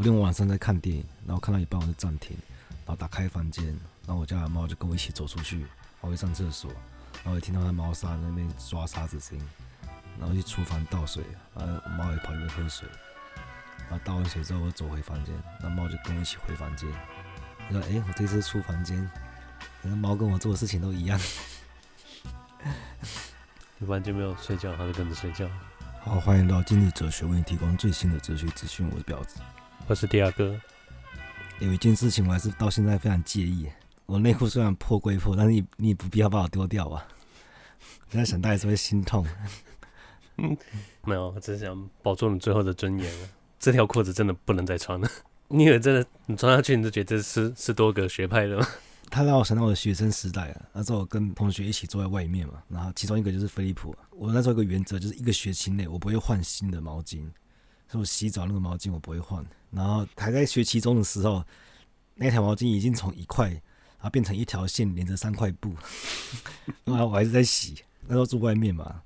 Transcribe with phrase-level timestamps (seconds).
[0.00, 2.34] 昨天我晚上在看电影，然后看到一半我就暂停，
[2.86, 3.66] 然后打开房间，
[4.06, 5.66] 然后我家的猫就跟我一起走出去，
[6.00, 6.70] 我去上厕所，
[7.16, 9.46] 然后我听到它猫砂那边抓沙子声音，
[10.18, 11.22] 然后去厨房倒水，
[11.54, 12.88] 然后猫也跑进来喝水，
[13.90, 16.88] 然后倒完水之后我走回房间，那猫就跟我一起回房间。
[17.68, 19.06] 我说：“哎、我这次出房间，
[19.82, 21.20] 可能猫跟我做的事情都一样。”
[23.76, 25.46] 你完全没有睡觉，它就跟着睡觉。
[26.00, 28.88] 好，欢迎到今日哲学，为你提供最新的哲学资讯。
[28.90, 29.40] 我是婊子，
[29.90, 30.56] 我是第二个。
[31.58, 33.66] 有一件事情我还是到现在非常介意。
[34.06, 37.04] 我内裤虽然破归破，但是你你不必要把我丢掉啊！
[38.08, 39.26] 现 在想到还是会心痛。
[40.38, 40.56] 嗯，
[41.02, 43.12] 没有，我只是想保住你最后的尊严。
[43.58, 45.10] 这条裤子真的不能再穿了。
[45.48, 48.68] 你以为真的你穿上去你就觉得这是是多个学派的吗？
[49.10, 53.92] 他让我想到我的学生时代啊，那时候我跟同学一起坐在外面嘛，然后其中一个就是飞利浦。
[54.12, 57.28] 我那时候有个原则就是一个学期内我不会换新的毛巾，
[57.90, 59.44] 所以我洗澡那个毛巾我不会换。
[59.70, 61.44] 然后还在学期中的时候，
[62.14, 63.60] 那条毛巾已经从一块然
[64.00, 65.74] 后变成一条线连着三块布，
[66.84, 67.82] 然后我还是在洗。
[68.06, 69.02] 那时候住外面嘛，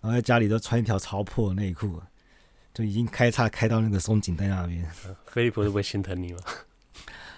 [0.00, 2.00] 然后在家里都穿一条超破的内裤，
[2.74, 4.88] 就已经开叉开到那个松紧带那边。
[5.26, 6.38] 飞利浦是不会心疼你吗？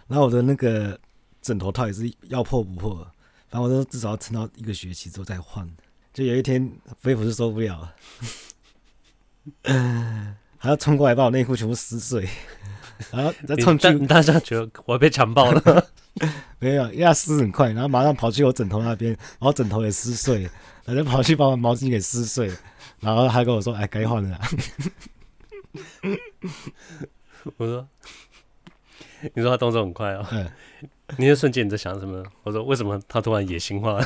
[0.09, 0.99] 然后我的那个。
[1.41, 2.97] 枕头套也是要破不破，
[3.49, 5.67] 反正我都至少要撑到一个学期之后再换。
[6.13, 7.97] 就有一天，飞普是受不了了，
[10.59, 12.29] 还要冲过来把我内裤全部撕碎，
[13.11, 13.91] 然后再冲去。
[13.95, 15.89] 你当下觉得我被强暴了？
[16.59, 20.43] 没有，因为他撕很快，然后马上跑去我枕头那边，然后枕头也撕碎，
[20.85, 22.51] 然后就跑去把我毛巾给撕碎，
[22.99, 24.41] 然后还跟我说：“哎，该换了。
[27.57, 27.89] ”我说
[29.35, 30.51] ：“你说他动作很快啊、哦？”
[31.17, 32.23] 那些瞬间你在想什么？
[32.43, 34.05] 我说为什么他突然野心化？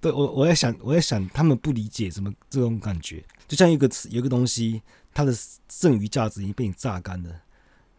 [0.00, 4.82] 对我，我在想，我在想，他们不理解什么这种感觉，就像一个有一个东西，
[5.18, 5.32] 它的
[5.68, 7.30] 剩余价值已经被你榨干了，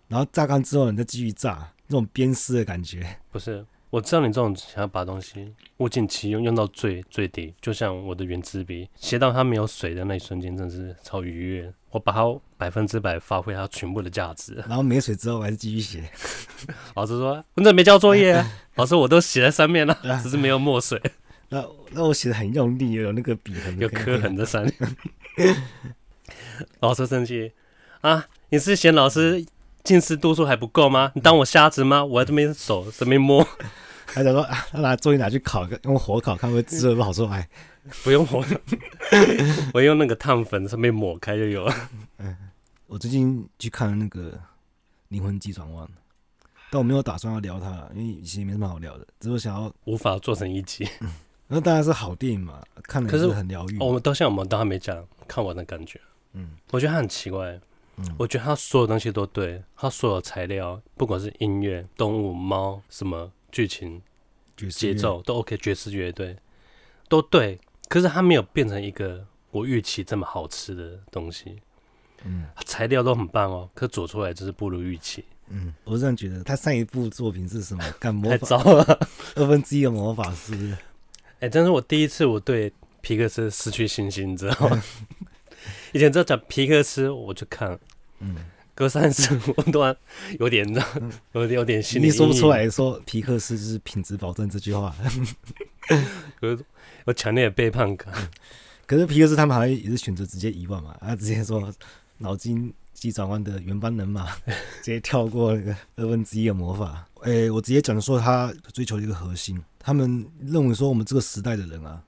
[0.08, 3.18] 然后榨干之后，你再继续榨，那种鞭尸的感觉。
[3.30, 11.74] 不是，我知道你这种想要把东西物尽其用，用到最最底，就像我的原子笔，写到它没有水的那一瞬间，真的是超愉悦。
[11.90, 12.22] 我把它
[12.56, 16.10] 百分之百发挥它全部的价值，然后没水之后我还是继续写。
[16.96, 21.02] 老师说：“你怎么没交作业啊？” 老师：“我都写在上面了， 只是没有墨水。”
[21.52, 24.74] 那那我写的很用力，有那个笔痕，有刻痕在上面。
[26.82, 27.52] 老师生气
[28.02, 28.26] 啊！
[28.50, 29.46] 你是嫌老师
[29.84, 31.12] 近视度数还不够吗？
[31.16, 32.04] 你当我瞎子吗？
[32.04, 33.46] 我在这边手这边摸，
[34.06, 37.48] 还想说啊，拿作业拿去烤，用火烤看会滋不好出来。
[38.04, 38.44] 不用火，
[39.74, 41.74] 我用那个烫粉上面抹开就有了。
[42.18, 42.36] 嗯，
[42.88, 44.32] 我最近去看了那个
[45.08, 45.88] 《灵魂急转弯》，
[46.70, 50.88] 但我没有打算要聊它，因为其实没什么好聊的，只是想要无法做成一集。
[51.00, 51.10] 嗯，
[51.48, 53.78] 那当然是好电影嘛，看了是很疗愈。
[53.80, 56.00] 我们到现在我们都还没讲看完的感觉。
[56.34, 57.60] 嗯，我觉得他很奇怪。
[57.98, 64.02] 嗯，我觉得他所有东西都对，他所有材料，不管是音乐、动物、猫什么剧情、
[64.72, 66.38] 节奏都 OK，爵士乐对，
[67.08, 67.60] 都对。
[67.90, 71.60] 可是他没有变成一个我预期这么好吃的东西，
[72.24, 76.44] 嗯，材料都很棒哦，可做出来就是不如预期，嗯，我是这样觉得。
[76.44, 77.84] 他上一部作品是什么？
[78.00, 78.38] 干魔法？
[78.38, 80.78] 太糟了，二分之一的魔法师。
[81.40, 84.84] 哎、欸，真是我第一次我对皮克斯失去信心，你知道吗？
[85.94, 87.80] 以前只要讲皮克斯我就看，
[88.20, 88.36] 嗯，
[88.76, 89.96] 隔三次我突然
[90.40, 90.68] 有点，
[91.34, 94.96] 有点有点心里你说不出来说皮克斯就是品质保证这句话，
[96.40, 96.66] 可是。
[97.06, 98.14] 我强烈的背叛感，
[98.86, 101.74] 可是皮克斯他们好像也是选择直接遗忘嘛，他直接说
[102.20, 107.08] 脑筋急转弯的原班人马， 直接跳过那个二分之一的魔法。
[107.22, 112.04] 哎、欸，我直接讲说他追求的一个核心，他们认为说我们这个时代的人啊，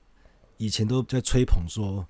[0.58, 2.06] 以前都在吹捧说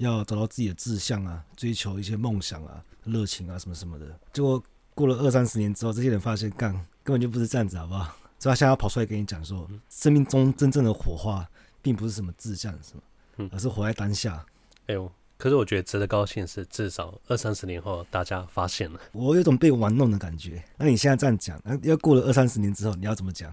[0.00, 4.06] 要找到自己的志向啊，追求一些梦想啊、热情啊什么什么的。
[4.32, 4.62] 结果
[4.94, 6.72] 过了二三十年之后，这些人发现干
[7.04, 8.16] 根本就不是这样子，好不好？
[8.38, 11.48] 所以他现在要跑出来跟你讲说，生命中真正的火花。
[11.82, 12.94] 并不是什么志向什
[13.38, 14.44] 么，而是活在当下。
[14.88, 19.00] 哎呦，可是我觉得值得高兴是，至少二三十年后大家发现了。
[19.12, 20.62] 我有种被玩弄的感觉。
[20.76, 23.50] 那你现在这样讲，那要过了二三十年之后，你要怎么讲？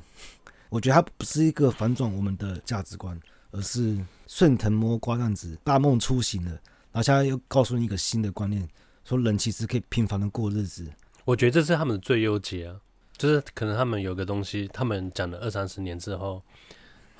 [0.67, 3.17] 我觉得它不是一个反转我们的价值观，
[3.57, 8.67] 而是顺藤摸瓜这样子，大梦初醒了，然后现在又告诉你一个新的观念，
[9.03, 10.89] 说人其实可以平凡的过日子。
[11.25, 12.79] 我觉得这是他们的最优解啊，
[13.17, 16.41] 就是可能他们有个东西，他们讲了二三十年之后。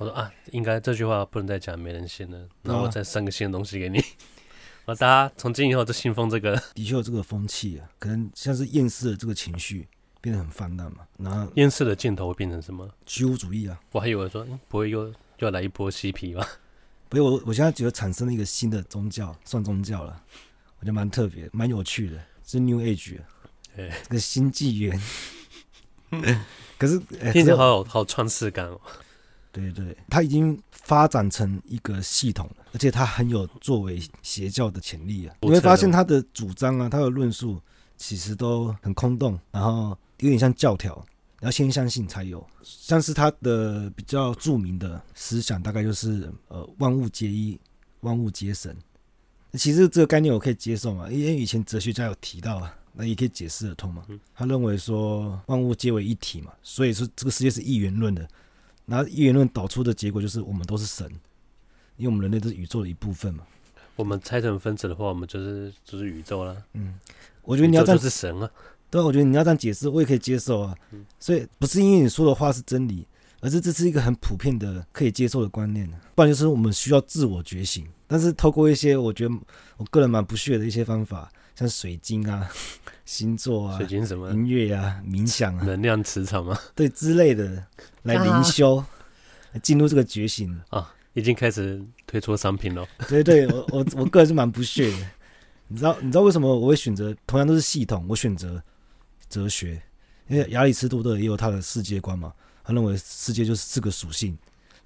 [0.00, 2.48] 我说啊，应该这句话不能再讲，没人信了。
[2.62, 3.98] 然后我再生个新的东西给你。
[4.86, 6.54] 啊，大家从今以后就信奉这个。
[6.72, 9.88] 的确有这个风气啊，可能像是厌世的这个情绪
[10.20, 10.98] 变得很泛滥嘛。
[11.18, 12.88] 然后厌世的尽头会变成什么？
[13.06, 13.76] 虚无主义啊！
[13.90, 16.46] 我还以为说，嗯、不会又又来一波嬉皮吧？
[17.08, 20.22] 不是，我我现在觉得产生了一个新的宗教，算宗教了，
[20.78, 23.18] 我觉得蛮特别，蛮有趣的，是 New Age。
[23.74, 25.00] 对，这个新纪元。
[26.78, 26.98] 可是
[27.32, 28.80] 听起来好有好创世感哦。
[29.50, 35.34] 对对，它已经发展成一个系统了，而且它很有作为邪教的潜力啊。
[35.40, 37.60] 你会发现它的主张啊，它的论述
[37.96, 41.04] 其实都很空洞，然后有点像教条，
[41.40, 42.46] 要先相信才有。
[42.62, 47.58] 像是他的比较著名的思想，大概就是呃万物皆一，
[48.00, 48.76] 万物皆神。
[49.54, 52.74] 其实这个概念我可以接受嘛，因为以前哲学家有提到啊。
[53.00, 54.04] 那也可以解释得通嘛？
[54.34, 58.26] 他认为说万物皆为一体嘛，所以说这个世界是一元论的。
[58.86, 61.08] 然后一元论导出的结果就是我们都是神，
[61.96, 63.46] 因为我们人类都是宇宙的一部分嘛。
[63.94, 66.60] 我们拆成分子的话，我们就是就是宇宙了。
[66.72, 66.98] 嗯，
[67.42, 68.50] 我觉得你要这样是神啊。
[68.90, 70.74] 对，我觉得你要这样解释，我也可以接受啊。
[71.18, 73.06] 所以不是因为你说的话是真理，
[73.40, 75.88] 而是这是一个很普遍的可以接受的观念。
[76.14, 77.86] 不然就是我们需要自我觉醒。
[78.06, 79.34] 但是透过一些我觉得
[79.76, 81.30] 我个人蛮不屑的一些方法。
[81.54, 82.48] 像水晶啊、
[83.04, 86.56] 星座啊、水晶什么音乐啊、冥想啊、能量磁场吗？
[86.72, 87.66] 对，之类的
[88.04, 88.84] 来灵修，
[89.60, 92.86] 进入这个觉醒啊，已经开始推出商品了。
[93.08, 95.10] 对对，我我我个人是蛮不屑的。
[95.66, 98.62] 你知道你知道为什么我会选择同样都是系统，我选择
[99.28, 99.80] 哲学？
[100.28, 102.32] 因为亚里士多德也有他的世界观嘛，
[102.62, 104.36] 他认为世界就是四个属性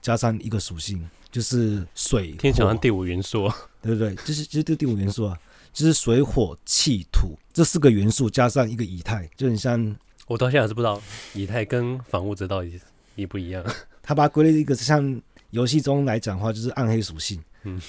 [0.01, 2.33] 加上一个属性，就是水。
[2.33, 3.51] 听起来像第五元素，
[3.81, 4.15] 对不对？
[4.25, 5.39] 就是就是这第五元素啊。
[5.73, 9.97] 就是水火气土这四个元素加上一个以太，就很像。
[10.27, 11.01] 我到现在还是不知道
[11.33, 12.79] 以太跟反物质到底
[13.17, 13.65] 一不一样。
[14.03, 15.19] 他把它归类一个像
[15.49, 17.43] 游戏中来讲的话，就是暗黑属性。
[17.63, 17.81] 嗯，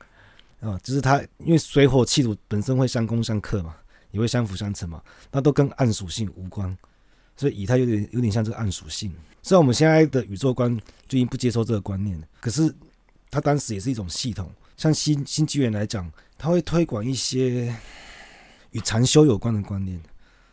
[0.60, 3.76] 啊，就是它因为水火气土本身会相攻相克嘛，
[4.10, 6.76] 也会相辅相成嘛，那都跟暗属性无关，
[7.36, 9.12] 所以以太有点有点像这个暗属性。
[9.42, 10.74] 虽然我们现在的宇宙观
[11.08, 12.74] 最近不接受这个观念，可是
[13.30, 14.50] 它当时也是一种系统。
[14.76, 17.74] 像新新纪元来讲，他会推广一些
[18.70, 20.00] 与禅修有关的观念，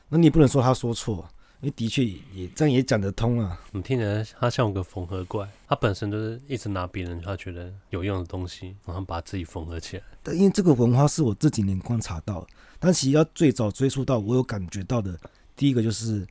[0.09, 1.25] 那你不能说他说错，
[1.61, 3.59] 为的确也这样也讲得通啊。
[3.71, 10.03] 你听起来他像个缝合怪，他本身就是一直拿别人他觉得有用的东西，然后把自己缝合起来。
[10.21, 12.45] 但因为这个文化是我这几年观察到，
[12.79, 15.19] 但其实要最早追溯到我有感觉到的，
[15.55, 16.27] 第一个就是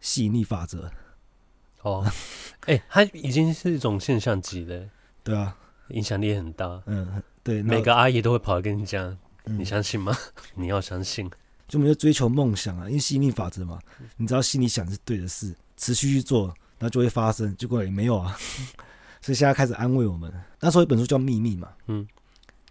[0.00, 0.90] 吸引力法则。
[1.82, 2.04] 哦，
[2.66, 4.88] 哎、欸，它已经是一种现象级的，
[5.24, 5.56] 对啊，
[5.88, 6.82] 影响力很大。
[6.86, 7.22] 嗯。
[7.42, 10.14] 对，每个阿姨都会跑来跟你讲，嗯、你相信吗？
[10.54, 11.28] 你要相信，
[11.70, 13.78] 就我们就追求梦想啊，因为吸引力法则嘛，
[14.16, 17.56] 你只要心里想是对的事，持续去做，那就会发生。
[17.56, 18.36] 结果也没有啊，
[19.22, 20.32] 所以现在开始安慰我们。
[20.58, 22.04] 那时候一本书叫《秘密》嘛，嗯，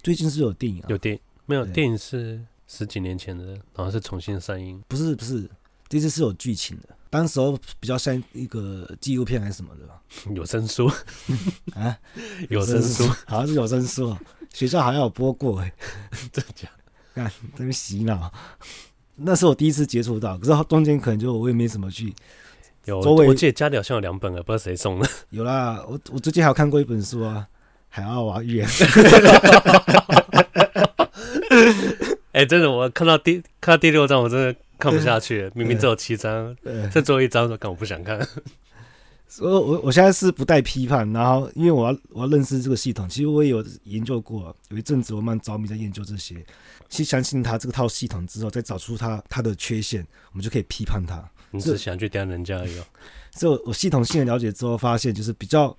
[0.04, 1.66] 最近是有电影啊，有电影没有？
[1.68, 5.50] 电影是十几年前的，然后是重新上映，不是不是，
[5.88, 6.90] 这次是有剧情的。
[7.10, 10.02] 当时候比较像一个纪录片还是什么的吧？
[10.36, 10.92] 有声书
[11.74, 11.98] 啊，
[12.52, 14.22] 有声书，好像是有声书啊。
[14.54, 15.74] 学校好像有播过哎，
[16.32, 16.70] 真假？
[17.16, 18.32] 看这边洗脑，
[19.22, 22.14] 那是我第一次接触到，可是中间可能就我也没怎么去。
[22.86, 25.08] 有，我记得家里好像有两本啊，不知道谁送的。
[25.30, 27.48] 有啦，我我最近还有看过一本书啊，
[27.90, 28.68] 《海奥娃预言》。
[32.32, 35.52] 哎，真的，我看到第看到第六章，我真的看不下去。
[35.54, 36.56] 明明只有七章，
[36.92, 38.26] 再最后一章，我看我不想看。
[39.28, 46.36] 所以我我现在是不带批判，然后因为我要我要认识这个系统，其实我也有研究过，有一阵子我蛮着迷在研究这些，
[46.90, 51.24] 去相信他这个套系统之后，再找出他他的缺陷，我们就可以批判他。
[51.52, 52.82] 你只是想去刁人家而已。
[53.32, 55.76] 所以我我系统性的了解之后，发现就是比较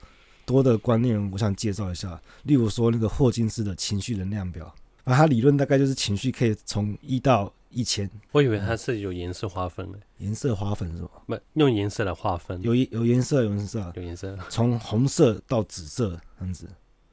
[0.47, 4.75] 多的观念，我想介绍一下，例如说那个霍金斯的情绪能量表，
[5.05, 7.53] 而他理论大概就是情绪可以从一到。
[7.73, 11.11] 一千，我以为它是有颜色划分的，颜色划分是吧？
[11.29, 16.69] 不，用颜色来划分，有有颜色，有颜色，有颜色，从红色到紫色这样子。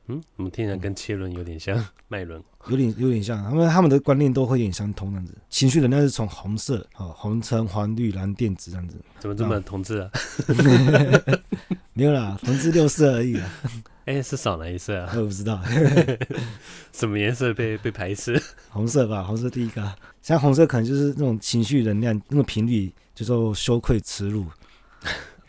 [0.08, 5.38] 嗯，我们听起来跟切轮有点像， 脉轮有点有点像，他们他们的观念都会有点相通这样子。
[5.50, 8.98] 情绪能量是从红色，好，红橙黄绿蓝靛紫这样子。
[9.20, 10.10] 怎么这么同志啊？
[11.94, 13.50] 没有啦，同志六色而已啊。
[14.06, 15.12] 哎、欸，是少哪一色啊？
[15.18, 15.62] 我不知道，
[16.94, 18.42] 什么颜色被被排斥？
[18.70, 19.94] 红色吧，红色第一个。
[20.22, 24.46] 像红色可能就是那种情绪能量，那个频率叫做羞愧耻辱，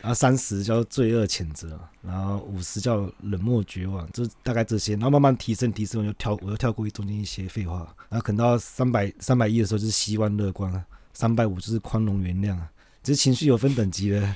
[0.00, 4.92] 然后三十叫做罪恶谴责，然后五十叫冷漠绝望，就大概这些。
[4.92, 7.78] 然后慢慢提升提升，我就跳，我就跳过中间一些废话。
[8.08, 12.56] 然后可能到三百三百一的时候就是希望乐观，三百五就是宽容原谅。
[13.02, 14.34] 只是情绪有分等级的。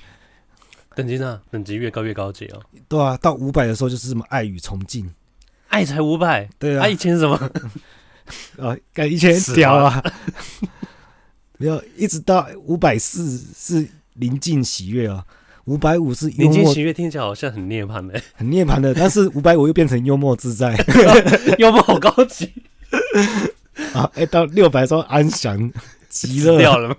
[0.94, 1.40] 等级呢？
[1.50, 2.62] 等级越高越高级哦。
[2.88, 5.12] 对啊，到五百的时候就是什么爱与崇敬，
[5.68, 6.48] 爱才五百。
[6.58, 7.50] 对啊，爱以前是什么？
[8.58, 10.02] 哦，改以前屌啊！
[11.58, 15.26] 没有，一直到五百四是临近喜悦啊，
[15.66, 18.92] 五百五是宁静喜悦，听起来好像很涅槃的，很涅槃的。
[18.94, 20.76] 但是五百五又变成幽默自在，
[21.58, 22.52] 幽默好高级
[23.94, 24.10] 啊！
[24.14, 25.70] 哎，到六百时候安详
[26.08, 26.96] 极乐掉了吗？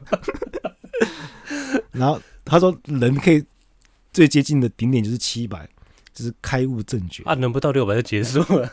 [1.91, 3.43] 然后他说，人可以
[4.11, 5.67] 最接近的顶点就是七百，
[6.13, 8.71] 就是开悟正觉啊，人不到六百就结束了。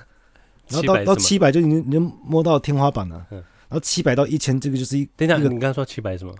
[0.68, 3.26] 然后到到七百就已经已经摸到天花板了。
[3.32, 6.32] 嗯，然后七百到一千，这个就是一等一下，你刚刚说七百什么？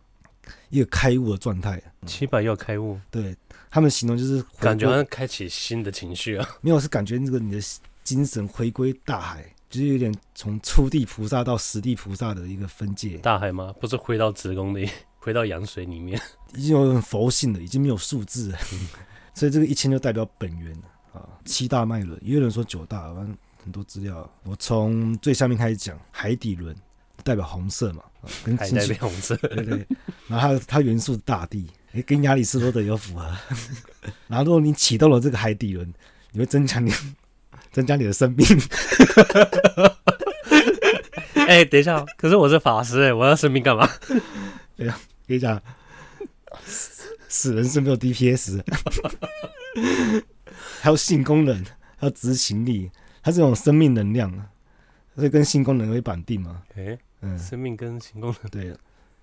[0.70, 1.80] 一个开悟的状态。
[2.06, 2.98] 七百要开悟？
[3.10, 3.36] 对，
[3.70, 6.48] 他们形容就是感觉好像开启新的情绪啊。
[6.62, 7.60] 没有，是感觉那个你的
[8.02, 13.18] 精神回归大海，就是有点从初地菩萨到十地菩萨的一个分界。
[13.18, 13.74] 大海吗？
[13.78, 14.88] 不是回到子宫里，
[15.20, 16.18] 回到羊水里面，
[16.54, 18.58] 已经有佛性了，已经没有数字了。
[19.34, 20.72] 所以这个一千就代表本源
[21.12, 21.28] 啊。
[21.44, 23.36] 七大脉轮，也有人说九大，反正。
[23.62, 26.74] 很多资料，我从最下面开始讲，海底轮
[27.20, 28.02] 代表红色嘛，
[28.44, 29.86] 跟海代表红色，对对。
[30.28, 33.24] 然后它它元素大地，诶，跟亚里士多德有符合。
[34.28, 35.92] 然后如果你启动了这个海底轮，
[36.32, 36.92] 你会增强你
[37.72, 38.46] 增加你的生命。
[41.46, 43.88] 哎，等一下，可是我是法师哎，我要生命干嘛？
[44.76, 45.60] 对呀，跟你讲，
[47.28, 48.62] 死人是没有 DPS，
[50.80, 51.64] 还有性功能，
[51.96, 52.90] 还有执行力。
[53.22, 54.46] 它是这种生命能量啊，
[55.14, 56.62] 所以跟性功能为绑定嘛。
[56.76, 58.76] 诶，嗯，生命跟行动能，对，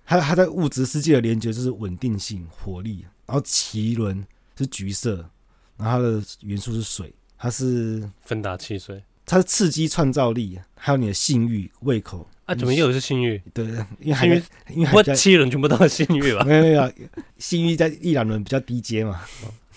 [0.04, 3.04] 它它在物质世界的连接就是稳定性、活力。
[3.26, 4.26] 然后脐轮
[4.56, 5.28] 是橘色，
[5.76, 12.26] 然后它的元素是水，它是芬达汽水，它是刺激创造力，还有你的性欲、胃口。
[12.46, 13.38] 啊，怎么又是性欲？
[13.52, 13.66] 对，
[14.00, 16.42] 因为还因为我七轮全部都是性欲吧？
[16.44, 16.90] 没有没有，
[17.36, 19.20] 性欲在一两轮比较低阶嘛。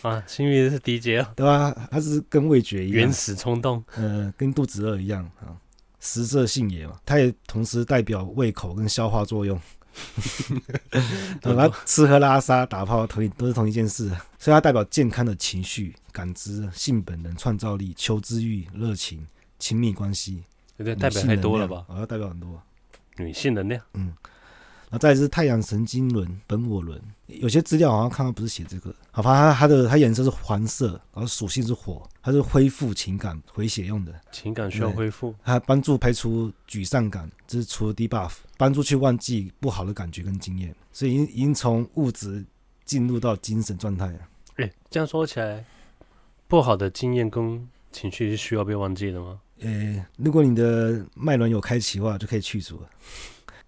[0.03, 1.75] 啊，性欲是低阶啊，对吧？
[1.91, 5.51] 它是跟味觉一样，原始冲动，呃，跟肚子饿一样啊，
[6.01, 6.99] 食色性也嘛。
[7.05, 9.57] 它也同时代表胃口跟消化作用，
[11.41, 19.25] 它吃喝拉撒打炮同都是同一件事，所以它代表健康的情绪、感知、性本能、创造力、求知欲、热情、
[19.57, 20.43] 亲密关系。
[20.77, 21.85] 代表太多了吧？
[21.87, 22.61] 好像代表很多，
[23.17, 24.13] 女性能量，嗯。
[24.91, 29.53] 那再是太阳神经轮、本我轮，有些资料好像看到不是写这个，好吧？
[29.53, 34.13] 它它的它颜色是黄色，然后属性是火，它是恢复情感、回血用的。
[34.33, 42.45] 情感需要恢复，它帮助排除沮丧感，这是除了 debuff，帮助去忘记不好的感觉跟经验，所以已经已经从物质
[42.83, 44.19] 进入到精神状态了。
[44.57, 45.63] 哎，这样说起来，
[46.49, 49.39] 不好的经验跟情绪是需要被忘记的吗？
[49.61, 52.89] 呃，如果你的脉轮有开启的话，就可以去除了。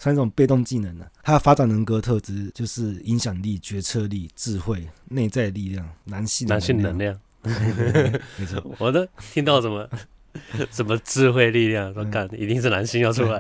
[0.03, 7.17] 像一种被动技能呢，它的发展人格特质就是影响力、决策力、智慧、内在力量、男性男性能量。
[7.41, 9.89] 没错， 我都听到什么
[10.72, 13.39] 什么智慧力量，说干一定是男性要出来。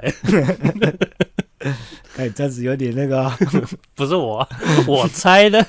[2.15, 3.29] 哎，这样子有点那个，
[3.93, 4.47] 不是我，
[4.87, 5.65] 我猜的。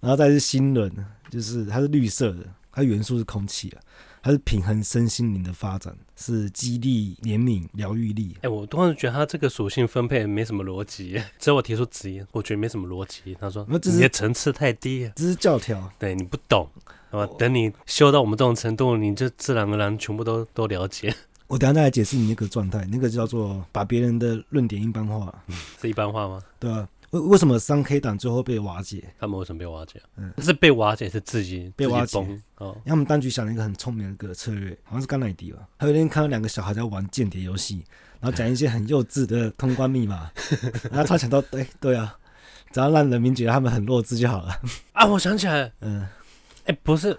[0.00, 0.92] 然后再是新轮，
[1.30, 3.80] 就是它是绿色的，它元素是空气啊。
[4.28, 8.34] 它是平衡身心灵的发展，是激励、怜悯、疗愈力。
[8.36, 11.18] 哎、欸，我突然觉得他这个属性分配没什么逻辑。
[11.40, 13.34] 只要我提出质疑，我觉得没什么逻辑。
[13.40, 16.68] 他说：“你的层次太低了，这是教条。”对，你不懂，
[17.08, 17.34] 好吧？
[17.38, 21.14] 等你修到我们这种程度，你就自然而然全部都都了解。
[21.48, 26.42] 我等下再来解释你那个状态，那个叫做把别人的论点一般化，嗯、是一般化吗？
[26.60, 26.86] 对啊。
[27.10, 29.02] 为为什么三 K 党最后被瓦解？
[29.18, 30.00] 他们为什么被瓦解？
[30.16, 32.18] 嗯，是被瓦解，是自己被瓦解
[32.56, 32.76] 哦。
[32.84, 35.66] 他们当局想了一个很聪明的策略，好像是甘乃迪吧。
[35.78, 37.82] 他有一天看到两个小孩在玩间谍游戏，
[38.20, 40.30] 然后讲一些很幼稚的通关密码，
[40.92, 42.14] 然后他想到，对对啊，
[42.72, 44.60] 只要让人民觉得他们很弱智就好了。
[44.92, 46.06] 啊，我想起来，嗯，
[46.66, 47.18] 哎，不是，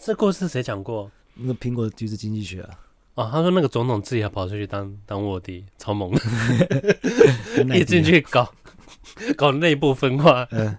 [0.00, 1.10] 这故事谁讲过？
[1.34, 2.70] 那个苹果橘子经济学啊。
[3.14, 6.20] 哦，他说那个总统自己还跑出去当当卧底，超猛的，
[7.76, 8.52] 一进去搞。
[9.36, 10.76] 搞内部分化， 嗯，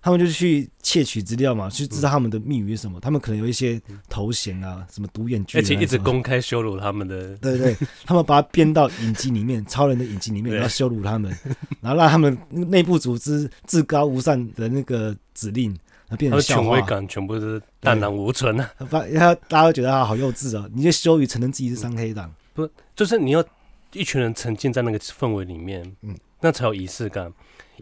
[0.00, 2.98] 他们就去窃取资料嘛，去知道他们的密语是什么。
[3.00, 7.36] 他们可能有一些头衔啊，什么独眼巨人，而且一直公开羞辱他们的。
[7.36, 11.30] 对对， 他们把它编到影集里面，超人的影集里面，然后羞辱他们，
[11.80, 15.76] 然后让他们内部组织至高无上的那个指令，
[16.18, 16.40] 变成。
[16.40, 18.70] 权威感全部是荡然无存啊！
[18.90, 23.42] 把他大家都觉得他好幼稚啊，你就羞于承认自己是三黑党，不就是你要
[23.92, 27.32] 一群人沉浸在那个氛围里面，嗯，那才有仪式感。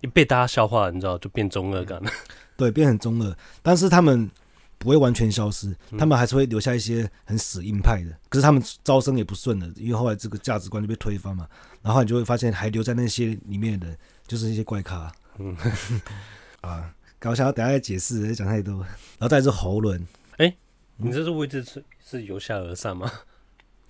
[0.03, 2.11] 一被大家笑话，你知道就变中二感了。
[2.57, 4.31] 对，变很中二，但是他们
[4.79, 8.11] 不会完全消失，他们还是会留下一些很死硬派的。
[8.29, 11.49] 可是他们招生也不顺了，因为后来这个价值观就被推翻嘛。
[11.83, 15.11] 然后你就会发现，还留在那些里面的，就是一些怪咖。
[15.39, 15.57] 嗯，
[16.61, 18.81] 啊，搞笑，等下再解释，讲太多。
[18.81, 20.01] 然后再是喉轮，
[20.37, 20.57] 哎、欸，
[20.97, 23.11] 你这是位置是是由下而上吗？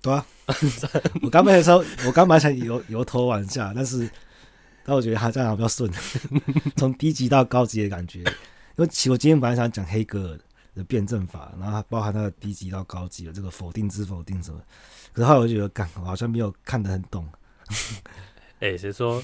[0.01, 0.25] 对啊，
[1.21, 4.09] 我刚才说，我刚本来想由由头往下，但是。
[4.83, 5.91] 但我觉得他这样比较顺，
[6.77, 8.19] 从低级到高级的感觉。
[8.19, 10.39] 因为其实我今天本来想讲黑格尔
[10.75, 14.59] 的辩证法，然后它包含它的低级到高级的这个否定之否定什么。
[15.13, 17.27] 可是后来我就觉得，干，我好像没有看得很懂。
[18.59, 19.21] 哎、欸，谁说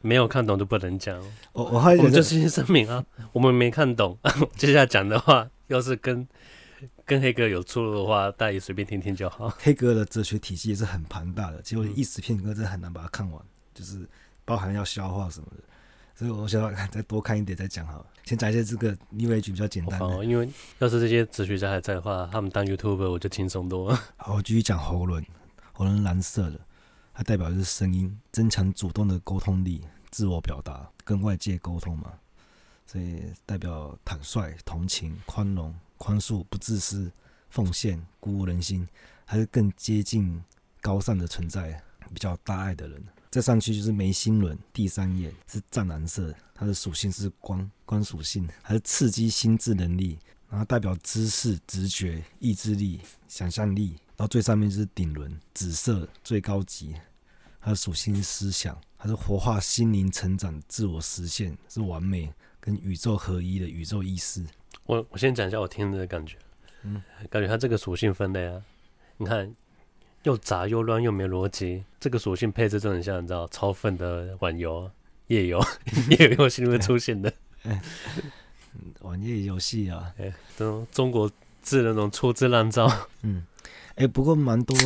[0.00, 1.20] 没有看懂就不能讲。
[1.52, 4.16] 我我还我就先声明啊，我们没看懂，
[4.56, 6.26] 接下来讲的话，要是跟
[7.04, 9.52] 跟黑哥有出入的话，大家也随便听听就好。
[9.58, 13.42] 黑格的哲学体系也是很庞大的，结果一时片刻真的很难把它看完，
[13.74, 14.08] 就是
[14.44, 15.62] 包含要消化什么的。
[16.16, 18.06] 所以我想要 再多看一点再讲好。
[18.24, 20.06] 先讲一些这个 New Age 比较简单的。
[20.06, 20.48] 哦，因为
[20.78, 24.00] 要是这些哲学家还在的话，他们当 YouTuber 我就轻松多了。
[24.16, 25.24] 好，我继续讲喉轮。
[25.72, 26.60] 喉轮蓝色的，
[27.12, 32.12] 它代表的是声音，增强主动的沟通力，自我表达，跟外界沟通嘛。
[32.86, 37.10] 所以代表坦率、同情、宽容、宽恕、不自私、
[37.50, 38.88] 奉献、鼓舞人心，
[39.24, 40.40] 还是更接近
[40.80, 43.02] 高尚的存在，比较大爱的人。
[43.34, 50.16] 再上去就是眉心轮，第三眼是湛蓝色，它的属性是光，光属性，还是刺激心智能力，
[50.48, 53.96] 然后代表知识、直觉、意志力、想象力。
[54.16, 56.94] 然后最上面就是顶轮，紫色最高级，
[57.60, 64.46] 它的属性是思想，它是活化心灵成长、自我实现，是完美跟宇宙合一的宇宙意识。
[64.84, 66.38] 我我先讲一下我听的感觉，
[66.84, 68.62] 嗯，感觉它这个属性分类啊，
[69.16, 69.52] 你看。
[70.24, 74.90] 又杂又乱又没逻辑，这个属性配置就很像你知道超粉的网游、
[75.28, 75.62] 夜游、
[76.10, 77.32] 夜游游戏里面出现的，
[79.00, 81.30] 网页游戏啊，哎，这种中国
[81.62, 82.90] 字的那种粗制滥造，
[83.22, 83.44] 嗯，
[83.96, 84.76] 哎、欸，不过蛮多，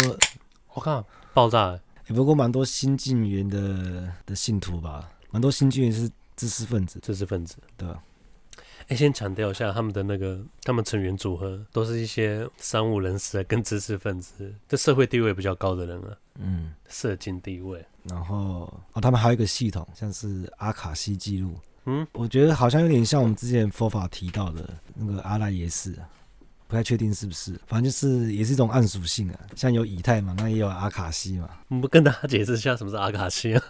[0.74, 8.02] 我靠，爆炸，哎、欸，不过蛮多新纪元的的信徒吧，蛮多新纪元是知识分子，知识分子，对吧？
[8.88, 16.16] 哎，先强调一下，他们的那个，他们成员组合都是一些商务人士跟知识分子，这社会地位比较高的人啊。
[16.38, 17.84] 嗯，社经地位。
[18.04, 21.54] 然后哦，他们还有一个系统，像是阿卡西记录。
[21.84, 26.08] 嗯，我觉得好像有点像我们之前佛法提到的那个阿赖耶识啊，
[26.66, 29.38] 不太确定是不是，反正就是也是一种暗属性啊。
[29.54, 31.50] 像有以太嘛，那也有阿卡西嘛。
[31.68, 33.62] 我们跟大家解释一下什么是阿卡西啊？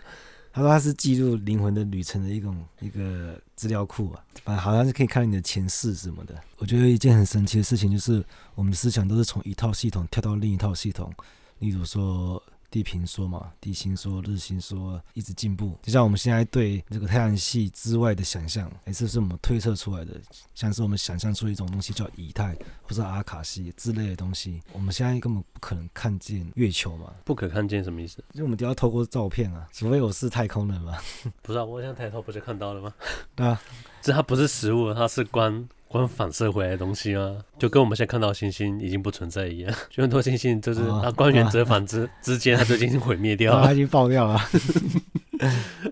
[0.53, 6.35] 他说他是记录灵魂的旅程的一种一个资料库啊，反正好像是可以看你的前世什么的。
[6.59, 11.13] 我觉得一件很神奇的事情就是，我们的思想都是从一套系统跳到另一套系统，
[11.59, 12.43] 例如说。
[12.71, 20.21] 地平说嘛，地心说、日心说一直进步，就像我们现在对这个太阳系之外的想象，也是是我们推测出来的，
[20.55, 28.23] 像是我们想象出一种东西叫以太或者阿卡西之类的东西，我们现在根本不可能看见月球嘛，不可看见什么意思？
[28.33, 30.99] 因为我们都要透过照片啊，除非我是太空人嘛。
[31.43, 32.93] 不是啊，我想抬头不就看到了吗？
[33.35, 33.61] 对啊，
[34.03, 35.69] 这它不是实物，它是光。
[35.89, 37.39] 光反射回来的东西吗？
[37.59, 44.41] 就跟我们现在看到星星已经不存在一样， 就很多星星就是它光源折返之 之间，它就已经毁灭掉了，它 已经爆掉了。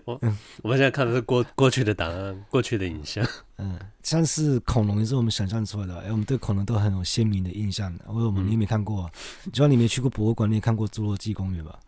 [0.05, 0.19] 我
[0.61, 3.25] 我们现在看的是过过去的档案，过去的影像。
[3.57, 7.91] 嗯，像是恐龙也是我们想象出来的，哎，我们对恐龙都很有鲜明的印象。
[8.05, 9.09] 或者我们你也没看过，
[9.51, 11.79] 就算你没去过博物馆，你也看过侏罗纪公园吧？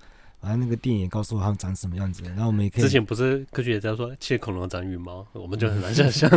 [0.42, 2.84] 反正那个电影也告诉我他们长什么样子，然后我们也可以。
[2.84, 6.30] 之前不是科学家说，其实恐龙长羽毛，我们就很难想象。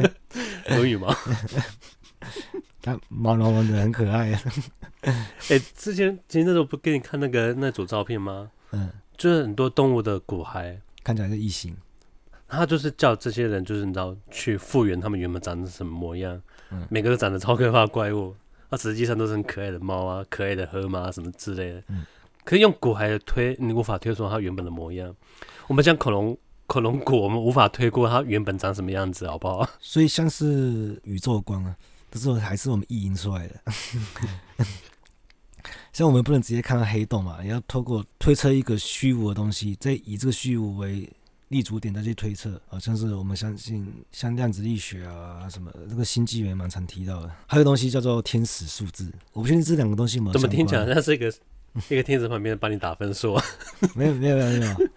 [0.76, 1.14] 有羽毛，
[2.80, 4.32] 它毛茸茸的，很可爱。
[5.02, 5.12] 哎、
[5.48, 8.50] 欸，之前前那时候不给你看那个那组照片吗？
[8.72, 11.76] 嗯，就是很多动物的骨骸，看起来是异形。
[12.48, 16.40] 他就是叫这些人，就是你知道，去复原他们原本长成什么模样。
[16.70, 18.34] 嗯，每个都长得超可怕的怪物，
[18.70, 21.82] 那实际上都是很可爱的猫啊，可爱的河马什么之类的。
[21.88, 22.06] 嗯。
[22.44, 25.14] 可以用骨骸推，你无法推出它原本的模样。
[25.66, 29.66] 我们讲恐龙，恐龙骨，我们无法推估它原本长什么样子，好不好？
[29.80, 31.74] 所以像是宇宙光啊，
[32.10, 33.60] 这是还是我们意淫出来的。
[35.94, 41.08] 像我们不能直接看到黑洞嘛，也要透过推测一个虚无的东西，再以这个虚无为
[41.48, 42.60] 立足点再去推测。
[42.68, 47.30] 好像是我们相信像量子力学啊什么的，这个新纪元蛮常提到的。
[47.46, 50.32] 还有东西叫做天使数字，我不确定这两个东西有没有。
[50.32, 51.32] 怎么听起来像是一个？
[51.90, 53.44] 一个天使旁边帮你打分数 啊？
[53.94, 54.90] 没有没有没有没有，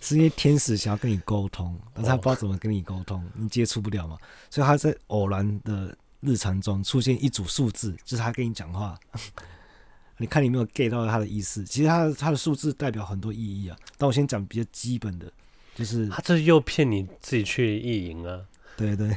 [0.00, 4.18] 是因为天使想要跟你沟通，但是他不知道怎么跟你沟通，你接触不了嘛，
[4.50, 8.98] 所以他在偶然的日常中出现一组数字，就是他跟你讲话，
[10.18, 11.64] 你看你没有 get 到他的意思。
[11.64, 15.32] 其实他他的数字代表很多意义啊，但我先讲比较基本的，
[15.74, 18.40] 就是他这又骗你自己去意淫啊。
[18.74, 19.14] 对对，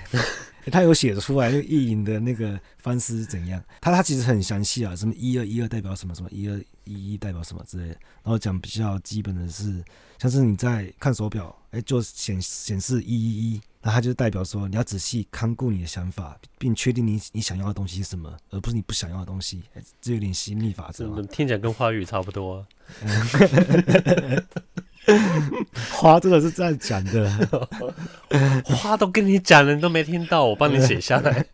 [0.71, 3.63] 他有写出来那个意淫的那个方式是怎样？
[3.82, 7.93] 他他其实很详细啊，什么一二一二代表什么什么一二一一代表什么之类的。
[8.24, 9.84] 然后讲比较基本的是，
[10.17, 19.63] 像是你在看手表，哎，就显显示一一一，那它就代表说你要仔细看顾你的想法，并确定你你想要的东西是什么，而不是你不想要的东西。
[20.02, 22.65] 这有点吸引力法则， 听起来跟花语差不多啊。
[25.91, 27.30] 花真的是这样讲的，
[28.65, 31.45] 花都跟你讲了，你都没听到，我帮你写下来。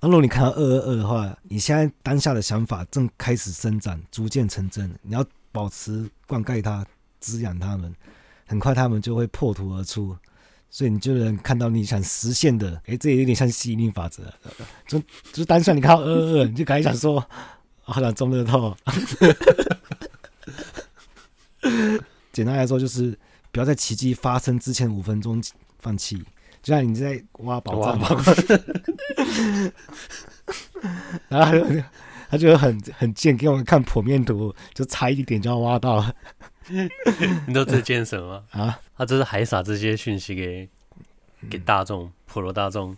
[0.00, 6.84] 那如果你看到二二二的话，你现在当下的想法正开始生长，逐渐成真，你要保持灌溉它，
[7.20, 7.94] 滋养它们。
[8.46, 10.16] 很快它们就会破土而出，
[10.70, 12.72] 所以你就能看到你想实现的。
[12.86, 14.24] 哎、欸，这也有点像吸引力法则，
[14.88, 15.00] 就
[15.32, 17.24] 就单纯你看到二二二，你就赶紧想说，
[17.82, 18.76] 好想中乐透。
[22.32, 23.16] 简单来说，就是
[23.52, 25.40] 不要在奇迹发生之前五分钟
[25.78, 26.24] 放弃，
[26.62, 27.98] 就像你在挖宝藏，
[31.28, 31.82] 然后他就
[32.30, 36.14] 他就很很贱，给我们看剖面图，就差一点就要挖到了。
[36.68, 38.78] 你知道这见什么啊？
[38.96, 40.68] 他这是还撒这些讯息给
[41.48, 42.96] 给大众普罗大众。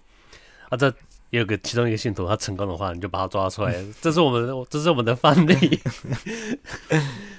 [0.68, 0.88] 啊，这
[1.30, 3.74] 也有个其中一个信徒，他成功的话，你就把他抓出来。
[4.02, 5.80] 这是我们，这是我们的范例。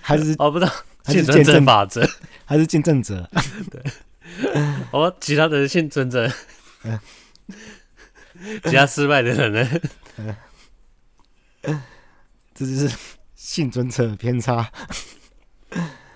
[0.02, 0.72] 还是哦，不知道。
[1.06, 2.02] 幸存者法则，
[2.46, 3.30] 还是见证者？
[3.70, 3.84] 对，
[4.92, 6.30] 哦，其他的幸存者，
[8.64, 9.70] 其他失败的人呢？
[12.54, 12.92] 这就是
[13.36, 14.70] 幸存者偏差。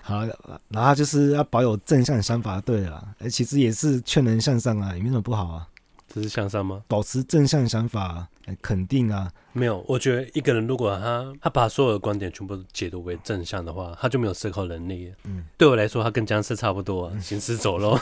[0.02, 0.24] 好，
[0.68, 5.68] 然后就是要保有正向想法，对了，哎，其实也是劝人向上啊，也没什么不好啊。
[6.08, 6.82] 这是向上吗？
[6.88, 8.26] 保持正向想法，
[8.62, 9.30] 肯定啊。
[9.52, 15.12] 没有，我觉得一个人如果他他把所有的观点全部解读为正向的话，他就没有思考能力。
[15.24, 17.98] 嗯，对我来说，他跟僵尸差不多，啊，行尸走肉。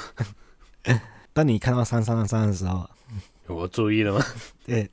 [1.33, 2.89] 当你看到三三二三的时候，
[3.49, 4.25] 我注意了吗？
[4.65, 4.89] 对，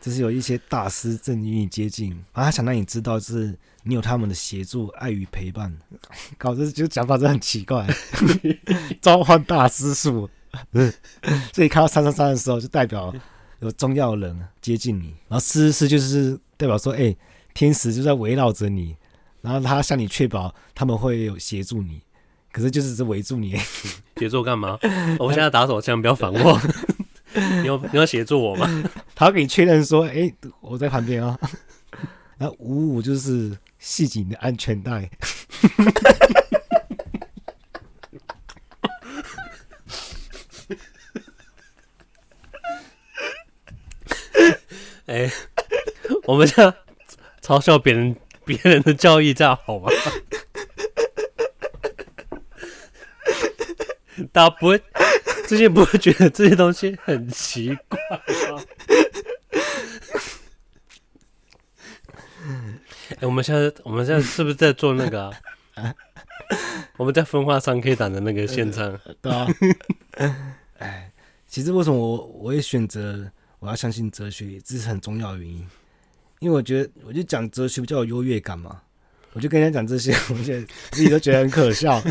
[0.00, 5.76] 就是有一些大师正与你接近，啊，他想让你知道，就是你有他们的协助、爱与陪伴。
[6.38, 7.84] 搞这就讲法真的很奇怪，
[9.02, 10.30] 召唤大师术。
[11.52, 13.14] 所以看到三三三的时候，就代表
[13.60, 15.14] 有重要的人接近你。
[15.28, 17.18] 然后四四四就是代表说，哎、欸，
[17.52, 18.96] 天使就在围绕着你，
[19.40, 22.00] 然后他向你确保他们会有协助你。
[22.52, 23.56] 可是就是只围住你，
[24.16, 24.78] 协助干嘛？
[25.18, 26.60] 我现在打手枪，不要反我。
[27.34, 28.84] 你要你要协助我吗？
[29.14, 31.36] 他要给你确认说，哎、欸，我在旁边啊。
[32.38, 35.10] 然后五五就是系紧你的安全带。
[45.06, 45.30] 哎、
[46.24, 46.74] 我们这样
[47.42, 49.90] 嘲笑别人别人的教育，这样好吗？
[54.32, 54.80] 大家不会，
[55.46, 57.98] 之前不会觉得这些东西很奇怪
[58.50, 58.62] 吗？
[63.20, 65.30] 哎、我们现在我们现在是不是在做那个、
[65.74, 65.94] 啊？
[66.96, 69.46] 我们在分化三 K 党的那个现场，对啊。
[70.78, 71.12] 哎，
[71.46, 73.30] 其实为什么我我也选择？
[73.64, 75.66] 我要相信哲学，这是很重要的原因，
[76.40, 78.82] 因为我觉得，我就讲哲学比较有优越感嘛。
[79.32, 81.98] 我就跟人家讲这些， 我觉得自己都觉得很可笑。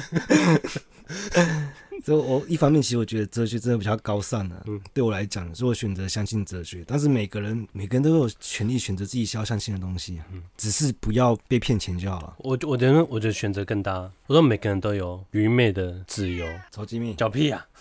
[2.04, 6.84] 所以，我一方面其实我觉得哲学真的比较高尚的、啊，嗯，对我来讲，所以我选择相信哲学。
[6.88, 12.34] 但是每个人，每个人都有权利选择自己需要相信的东西，嗯，只是不要被骗钱就好了。
[12.40, 14.12] 我我觉得，我觉得选择更大。
[14.26, 17.78] 我说每个人都有愚昧的自由，超机密，叫屁呀、啊！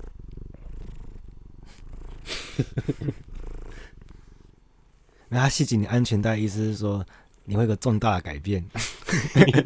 [5.35, 7.03] 那他系紧你安全带，意思是说
[7.47, 8.62] 你会有个重大的改变，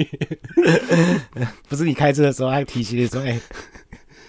[1.68, 3.40] 不是你开车的时候还提醒你说：“哎、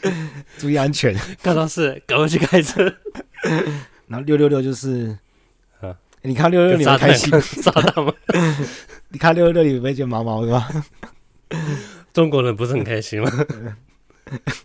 [0.01, 0.13] 欸，
[0.57, 2.91] 注意安全。”刚刚是赶快去开车。
[4.07, 5.15] 然后六六六就是
[5.79, 7.29] 啊，你看六六六你会开心？
[7.61, 8.11] 炸弹吗？
[9.09, 10.67] 你看六六六你会觉得毛毛的吗？
[12.11, 13.31] 中国人不是很开心吗？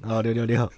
[0.01, 0.73] 然后六六六，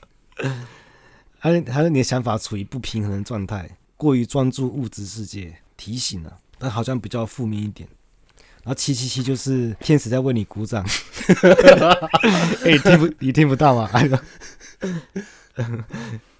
[1.38, 5.57] 他他说你的想法处于不平衡的状态，过于专注物质世界。
[5.76, 7.88] 提醒了，但好像比较负面一点。
[8.62, 10.82] 然后七七七就是天使在为你鼓掌，
[12.64, 13.90] 哎、欸，听不 你听不到吗？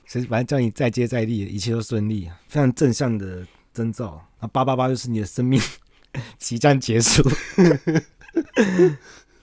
[0.07, 4.27] 其实反正叫你再接再厉，一切都顺利，非常正向的征兆。
[4.40, 5.61] 那，八八八就是你的生命
[6.38, 7.23] 即将结束，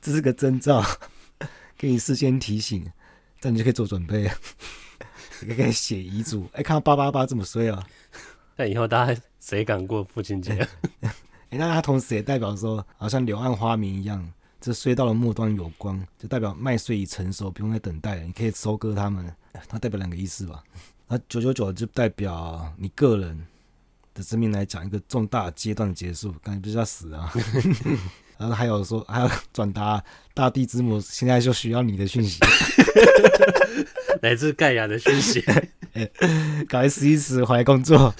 [0.01, 0.83] 这是个征兆，
[1.77, 2.83] 给你事先提醒，
[3.39, 4.31] 这样你就可以做准备，
[5.41, 6.45] 你可以写遗嘱。
[6.53, 7.85] 哎、欸，看到八八八这么衰啊！
[8.55, 10.65] 那以后大家谁敢过父亲节？
[11.49, 14.25] 哎，那他同时也代表说，好像柳暗花明一样，
[14.61, 19.29] 这隧道的末端有光，就代表麦穗已成熟，不用再等待了，你可以收割它们。
[19.67, 20.63] 它代表两个意思吧？
[21.09, 23.45] 那九九九就代表你个人
[24.13, 27.33] 的生命来讲一个重大阶段的结束，感觉就是要死啊。
[28.39, 30.01] 然后还有说，还要转达
[30.33, 32.39] 大地之母现在就需要你的讯息，
[34.21, 35.41] 来自盖亚的讯息，
[36.69, 38.15] 赶快试一死回来工作。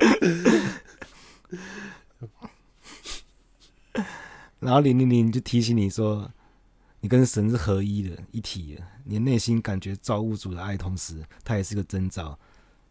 [4.58, 6.30] 然后零零零就提醒你说，
[7.00, 8.82] 你跟神是合一的，一体的。
[9.04, 12.38] 你内心感觉造物主的爱，同时它也是个征兆，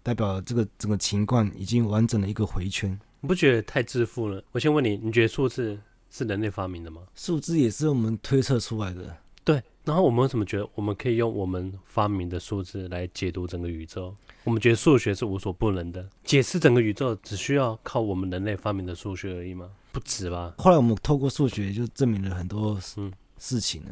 [0.01, 2.99] 代表这个整个情况已经完整的一个回圈。
[3.21, 4.43] 你不觉得太自负了？
[4.51, 5.79] 我先问你，你觉得数字？
[6.11, 7.03] 是人类发明的吗？
[7.13, 9.15] 数字也是我们推测出来的。
[9.43, 14.15] 对，然后我们为什么觉得我们可以用我们发明的数字来解读整个宇宙？
[14.43, 19.69] 我们觉得数学是无所不能的，解释整个宇宙只需要靠我们人类发明的数学而已吗？
[19.91, 20.53] 不止吧。
[20.57, 23.89] 后来我们透过数学就证明了很多嗯事情呢，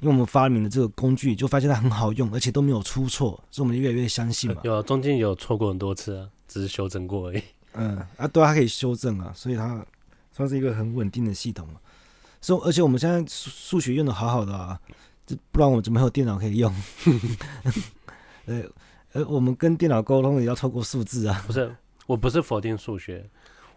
[0.00, 4.60] 因为我们发明的这个工具，就发现它很好用，而且都没有出错，所以我们越来越相信嘛。
[4.64, 7.42] 有啊，中间有错过很多次啊，只是修正过而已。
[7.72, 9.84] 嗯啊，对，它可以修正啊，所以它
[10.32, 11.74] 算是一个很稳定的系统嘛。
[12.40, 14.78] 所以，而且我们现在数数学用的好好的啊。
[15.52, 16.74] 不然我们就没有电脑可以用。
[18.46, 18.62] 呃，
[19.18, 21.42] 呃，我们跟电脑沟通也要透过数字啊。
[21.46, 21.74] 不是，
[22.06, 23.28] 我不是否定数学，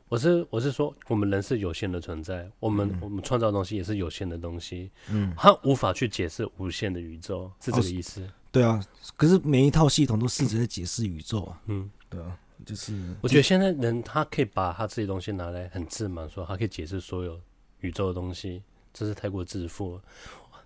[0.07, 4.91] 我是我是说，我们人是有限的存在，我们、嗯、我们创造的东西也是有限的东西。
[5.09, 8.21] 嗯，它无法去解释无限的宇宙，是这个意思。
[8.21, 8.83] 哦、对啊，
[9.17, 11.59] 可是每一套系统都试着在解释宇宙啊。
[11.65, 17.39] 嗯，对啊，就是我觉得现在人他可以把他自己东西拿来很自满，说他可以解释所有
[17.79, 18.61] 宇宙的东西，
[18.93, 20.01] 这是太过自负了。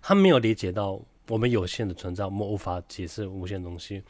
[0.02, 4.02] 他没有理解到我们有限的存在，我们无法解释无限东西。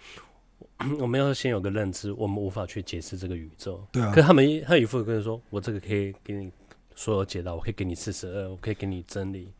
[1.01, 3.83] 我们要先有个认知，我们无法去解释这个宇宙。
[3.91, 4.11] 对啊。
[4.11, 6.51] 可是他们他有一副跟你说，我这个可以给你
[6.95, 9.51] 所有解答，我可以给你四十二，我可以给你真理。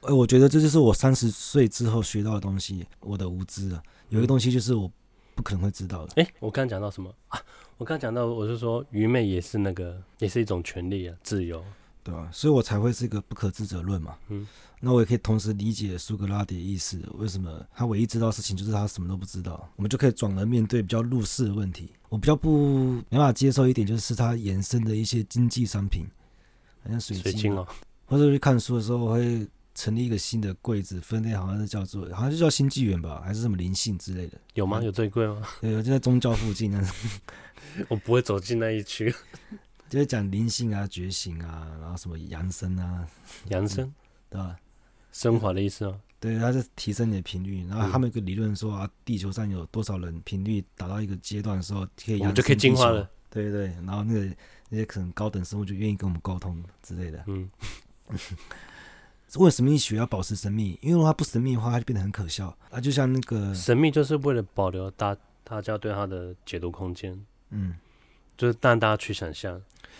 [0.00, 3.82] 呃，我觉得这就是我三十岁之后学到的东西，我的无知啊。
[4.10, 4.90] 有一个东西就是我
[5.34, 6.22] 不可能会知道的。
[6.22, 7.40] 哎、欸，我刚刚讲到什么啊？
[7.76, 11.64] 我刚刚讲到，我是说愚昧也是那个，也是一种权利啊，自由。
[12.04, 12.28] 对啊？
[12.30, 14.16] 所以我才会是一个不可知者论嘛。
[14.28, 14.46] 嗯，
[14.84, 17.00] 那我也可以同时理解苏格拉底的意思。
[17.14, 19.66] 为什么他唯一知道事情就是他什么都不知道？
[19.76, 21.90] 我们就可以转而面对比较入世的问题。
[22.10, 26.04] 我比较不没办法接受一点，就是他衍生的一些经济商品，
[26.82, 27.66] 好像水晶，水晶哦。
[28.04, 34.38] 或者去看书的时候，我会成立一个新的柜子，分类好像是叫做，好像就叫新纪元吧，还是什么灵性之类的？
[34.52, 34.82] 有吗？
[34.82, 35.42] 有这一柜吗？
[35.62, 36.86] 对，就在宗教附近那
[37.88, 39.12] 我不会走进那一区。
[39.88, 43.06] 就是讲灵性啊、觉醒啊，然后什么扬生啊，
[43.48, 43.92] 扬生，
[44.28, 44.56] 对吧？
[45.14, 45.98] 升华的意思哦。
[46.18, 47.64] 对，它是提升你的频率。
[47.68, 53.08] 然后他们有个理论说啊，地球上有多少人频率达到一个阶段的时候，可以扬升，就可以进化了。
[53.30, 54.36] 对对，然后那个
[54.68, 57.22] 那些可能高等生物就愿意跟我们沟通之类的。
[57.26, 57.48] 嗯。
[58.08, 58.16] 为
[59.28, 60.78] 什么神秘学要保持神秘？
[60.80, 62.56] 因为如果它不神秘的话，它就变得很可笑。
[62.70, 67.18] 啊，就像那个神秘，就是为了保留大大家对它的解读空间。
[67.50, 67.74] 嗯。
[68.36, 69.54] 就是让大家去想象，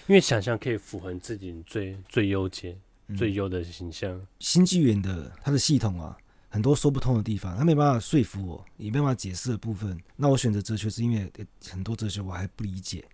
[0.08, 2.76] 因为想象可以符合你自己最最优解、
[3.16, 4.10] 最优的形象。
[4.12, 6.16] 嗯、新纪元的它的系统啊，
[6.48, 9.98] 很多说不通的地方，它没办法说服我，也没办法解释的部分。
[10.16, 11.32] 那我选择哲学是因为
[11.68, 13.04] 很多哲学我还不理解，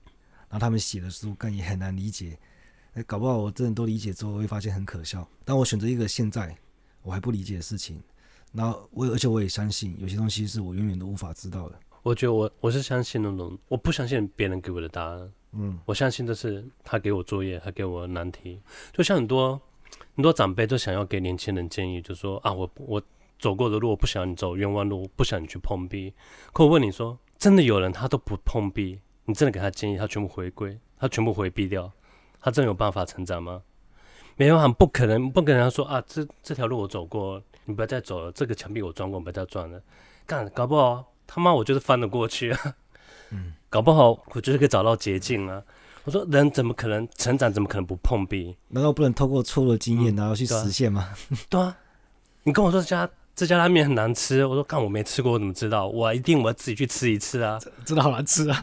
[0.48, 2.38] 然后他们写的书更也很难理解。
[2.94, 5.26] 哎，搞不好我真的都理解之后，我会发现很可笑。
[5.44, 6.56] 当我选择一个现在
[7.02, 8.02] 我还不理解的事情，
[8.52, 11.78] 然后我而且我也相信有些东西是我永远都无法知道的。
[12.02, 15.32] 我觉得我我是相信那种，我不相信别人给我的答案。
[15.52, 18.60] 嗯，我相信这是他给我作业，他给我难题。
[18.92, 19.60] 就像很多
[20.16, 23.02] 很多长辈都想要给年轻人建议，就说啊，我我
[23.38, 26.12] 走过的路，我不想你走冤枉路，不想你去碰壁。
[26.52, 31.90] 可我问你说，真的有人他都不碰壁，你真的给他建议，他全部回归，他全部回避掉，
[32.40, 33.62] 他真的有办法成长吗？
[34.36, 38.32] 没办法，不可能，不可能说啊，这这条路我走过，你不要再走了。
[38.32, 39.80] 这个墙壁我撞过，不要再撞了。
[40.26, 41.12] 干，搞不好。
[41.26, 42.74] 他妈，我就是翻得过去啊！
[43.30, 45.62] 嗯，搞不好我就是可以找到捷径啊！
[46.10, 47.52] 我说人怎么可能成长？
[47.52, 48.56] 怎么可能不碰壁？
[48.70, 51.08] 难道不能透过错误的经验然后去实现吗？
[51.30, 51.62] 嗯对啊？
[51.62, 51.76] 对啊，
[52.42, 55.86] 你跟我说这家这家拉面很难吃，我说看我没吃过，我怎么知道？
[55.86, 57.60] 我一定我要自己去吃一次啊！
[57.84, 58.60] 真的好难吃啊！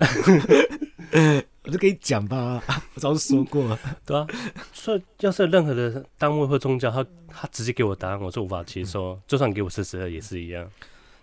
[1.64, 2.62] 我就跟你讲吧，
[2.96, 4.28] 我早就说过了， 对啊。
[4.74, 9.14] 所以要是任何的单位或宗教，他他直接给我答案，我是无法接受。
[9.14, 10.70] 嗯、就算给我四十二也是一样。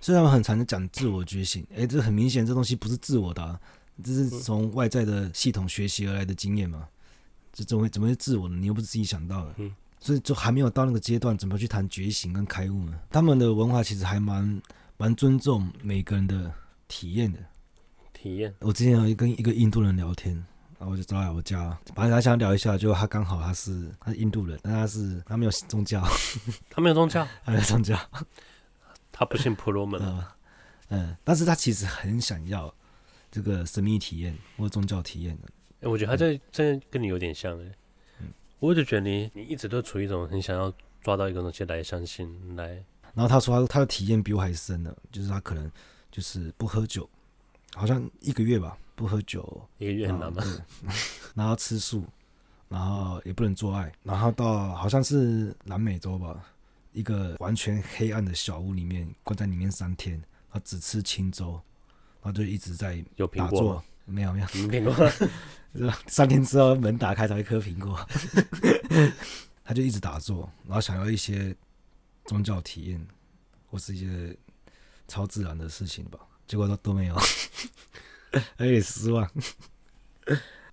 [0.00, 3.60] 虽然我很常的讲自我觉醒，哎，这很明显，这东西不是自我的，啊，
[4.02, 6.88] 这是从外在的系统学习而来的经验嘛？
[7.52, 8.56] 这怎么会怎么会自我呢？
[8.56, 12.98] 你又不是自己想到的，嗯，所以就还没有到那个阶段，怎么去谈觉醒跟开悟呢？
[13.10, 14.60] 他们的文化其实还蛮
[14.96, 16.52] 蛮尊重每个人的
[16.88, 17.38] 体验的。
[18.12, 18.52] 体验。
[18.58, 20.34] 我之前有跟一个印度人聊天，
[20.78, 26.02] 然后我就找来我家，本来他想聊一下，就他刚好他是他是印度人，但他是 他没有宗教，
[26.68, 27.96] 他没有宗教，他没有宗教。
[29.12, 30.24] 他不信婆罗门嗯，
[30.88, 32.74] 嗯，但是他其实很想要
[33.34, 35.48] 这个神秘体验或宗教体验的。
[35.48, 37.72] 哎、欸，我觉得他这这跟你有点像哎。
[38.20, 38.28] 嗯，
[38.60, 42.68] 我就觉得你你一直都处于一种很想要抓到一个东西来相信来。
[43.12, 45.68] 然后他说他他的体验比我还深呢，就是他可能
[46.12, 47.10] 就是不喝酒，
[47.74, 50.44] 好像一个月吧，不喝酒一个月很难吗？
[51.34, 52.04] 然后吃素，
[52.68, 56.40] 然后也不能做爱，然后到好像是南美洲吧。
[56.92, 61.60] 一个完全黑暗的小屋里面，关在里面三天，他只吃青粥，
[62.24, 63.04] 然后就一直在
[63.36, 63.84] 打坐。
[64.06, 65.92] 没有没有，苹果。
[66.06, 67.98] 三天之后门打开，才一颗苹果。
[69.64, 71.54] 他就一直打坐，然后想要一些
[72.24, 73.06] 宗教体验
[73.66, 74.36] 或是一些
[75.08, 76.18] 超自然的事情吧。
[76.46, 77.16] 结果都都没有，
[78.58, 79.28] 有点失望。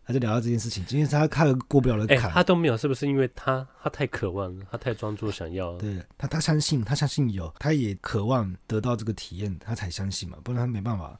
[0.05, 5.77] 他就聊到这件事情，今天他看过不了的坎，欸，他都没有，是不是因为他他太渴望了，他太专注想要？
[5.77, 11.17] 对他，他相信，他相信有，他也渴望得到这个体验，他才相信嘛，不然他没办法。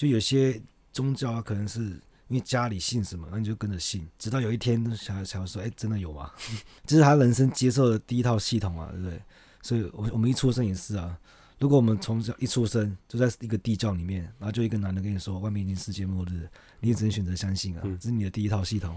[0.00, 0.58] 就有些
[0.94, 1.82] 宗教啊，可能是
[2.28, 6.30] 因为家里信什么，那你就跟着信，直到有一天小孩才会说：“哎，真的有吗？”
[6.86, 9.20] 这是他人生接受的第一套系统啊，对不对？
[9.60, 11.18] 所以，我我们一出生也是啊。
[11.58, 16.48] 如果我们从小一出生就在一个地窖里面，然后就一个男的跟你说外面已经世界末日，
[16.80, 18.96] 你也只能选择相信啊，这是你的第一套系统。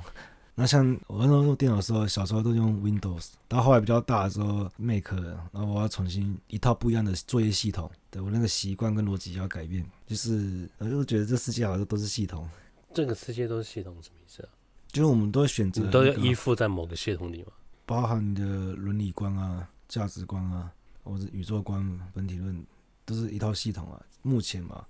[0.56, 5.12] 那像我那时候用电脑的时候，小时候都用 Windows，到后来比较大的时候 Mac，
[5.52, 12.48] 然后我要重新一套不一样的作业系统，对我那个习惯跟逻辑要改变，就是我就觉得这世界好像都是系统。
[12.94, 14.50] 这个世界都是系统什么意思啊？
[14.88, 17.52] 就是我们都会选择，都要依附在某个系统里吗？
[17.86, 20.72] 包含你的伦理观啊、价值观啊。
[21.06, 22.66] 或者宇宙观、本体论
[23.04, 24.02] 都是一套系统啊。
[24.22, 24.86] 目前嘛，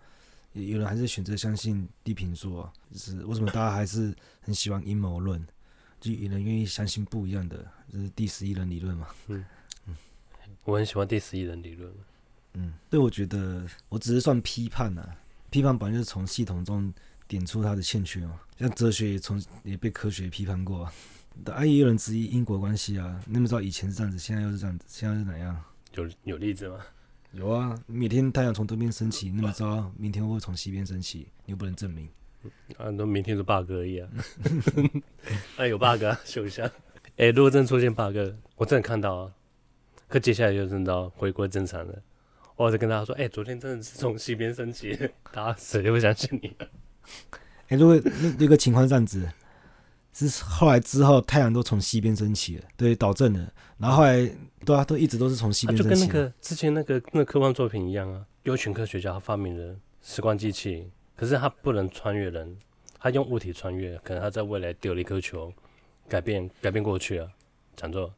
[0.51, 5.43] 有有人还是选择相信地平说啊，就是为什么大家还是很喜欢阴谋论？
[6.03, 9.07] 就有人愿意相信不一样的，就是第十一人理论嘛。
[9.27, 9.45] 嗯
[9.87, 9.95] 嗯，
[10.65, 11.89] 我很喜欢第十一人理论。
[12.55, 15.15] 嗯，对，我觉得我只是算批判啊。
[15.49, 16.93] 批判本来就是从系统中
[17.25, 18.37] 点出它的欠缺嘛。
[18.59, 20.93] 像哲学也从也被科学批判过啊。
[21.45, 23.17] 啊，也有人质疑因果关系啊。
[23.25, 25.63] 你怎么知道以前是这样子，现在又是这样子，现在是哪样？
[25.93, 26.79] 有有例子吗？
[27.31, 31.29] 有啊，每天太阳从东边升起，那么早，明天会从西边升起？
[31.45, 32.09] 你又不能证明。
[32.77, 34.09] 啊，那明天是 bug 而已啊。
[35.57, 36.63] 哎，有 bug 啊， 秀一下。
[37.17, 38.15] 哎、欸，如果真出现 bug，
[38.55, 39.31] 我真的看到啊。
[40.07, 41.93] 可接下来就真的回归正常了。
[42.55, 44.97] 我再跟大家说，哎、欸，昨天真的是从西边升起，
[45.31, 46.55] 大家谁会相信你？
[46.59, 46.67] 哎、
[47.69, 49.27] 欸，如果那那个情况这样子。
[50.15, 53.51] 是后来之后，太阳都从西边升起了，对，导正了。
[53.79, 54.31] 然后后来，
[54.63, 55.75] 对啊，都一直都是从西边。
[55.75, 62.57] 就跟那个之前那个那个科幻作品一样啊，有一群科学家发明了时光机器，可是他不能穿越人，
[62.99, 65.53] 他用物体穿越，可能他在未来丢了一颗球，
[66.09, 67.27] 改变改变过去啊，
[67.75, 68.13] 讲错，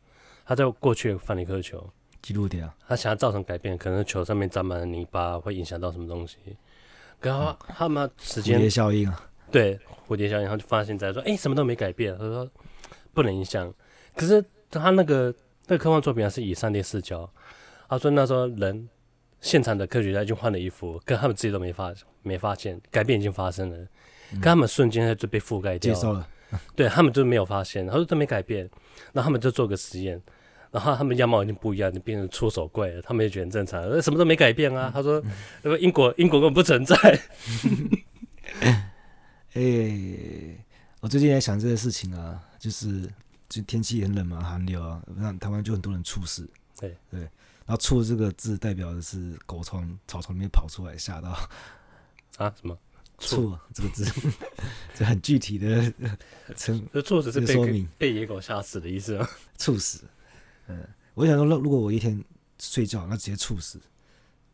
[0.45, 1.89] 他在过去放了一颗球，
[2.21, 6.37] 记录点啊，他想要造成改变，可能球上面沾满了泥巴，会影响到什么东西，
[7.19, 9.29] 可他他们时间蝴蝶效应啊。
[9.51, 12.17] 对蝴蝶效应，他就发现在说，哎、欸，什么都没改变。
[12.17, 12.49] 他说
[13.13, 13.73] 不能影响，
[14.15, 15.33] 可是他那个
[15.67, 17.29] 那个科幻作品还是以上帝视角。
[17.87, 18.89] 他说那时候人
[19.45, 23.77] 现场的科学家已经换了衣服，跟他们自己都没发没发现改变已经发生了，
[24.31, 25.95] 跟、嗯、他们瞬间就被覆盖掉了。
[25.95, 26.27] 接受了，
[26.75, 27.85] 对他们就没有发现。
[27.85, 28.67] 他说都没改变，
[29.13, 30.19] 然后他们就做个实验，
[30.71, 33.01] 然后他们样貌已经不一样，就变成出手怪了。
[33.03, 34.89] 他们也觉得很正常，什么都没改变啊。
[34.91, 35.23] 他说
[35.61, 36.95] 那个因果因果根本不存在。
[39.53, 40.65] 哎、欸，
[41.01, 43.07] 我最近在想这个事情啊，就是
[43.47, 46.49] 就天气很冷嘛，寒流啊，那台湾就很多人猝死。
[46.79, 47.29] 对对，
[47.65, 51.29] 然后“猝”这个字代表的是狗从草丛里面跑出来吓到
[52.37, 52.53] 啊？
[52.61, 52.77] 什么
[53.17, 54.05] “猝”这个字？
[54.93, 55.91] 这很具体的
[56.55, 59.27] 称，这“猝”只是被说明被野狗吓死的意思吗？
[59.57, 60.03] 猝死。
[60.67, 62.23] 嗯，我想说，如果我一天
[62.59, 63.79] 睡觉，那直接猝死，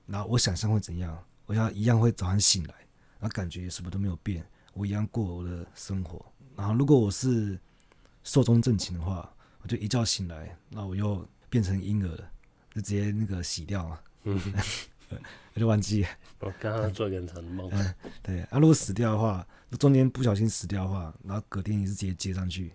[0.06, 1.24] 然后我想象会怎样？
[1.46, 2.74] 我想一样会早上醒来，
[3.20, 4.46] 然后感觉什么都没有变。
[4.74, 7.60] 我一样过我的生活，然后如果我是
[8.24, 9.30] 寿终正寝的话，
[9.62, 12.32] 我就一觉醒来，那我又变成婴儿了，
[12.74, 14.40] 就直接那个洗掉嘛，嗯，
[15.54, 16.10] 我 就忘记了。
[16.40, 17.70] 我刚刚做一个很长的梦。
[17.72, 18.42] 嗯，对。
[18.44, 19.46] 啊，如果死掉的话，
[19.80, 22.74] 中间不小心死掉的话，然后隔天也是直接接上去，